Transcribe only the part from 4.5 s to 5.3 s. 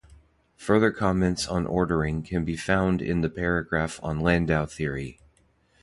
theory.